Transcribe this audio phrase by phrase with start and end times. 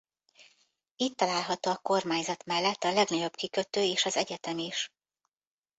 [0.95, 4.89] Itt található a kormányzat mellett a legnagyobb kikötő és az egyetem is.